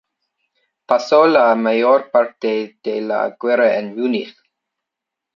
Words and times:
Pasó 0.87 1.27
la 1.27 1.53
mayor 1.53 2.09
parte 2.09 2.79
de 2.83 3.01
la 3.01 3.37
guerra 3.39 3.77
en 3.77 3.95
Múnich. 3.95 4.35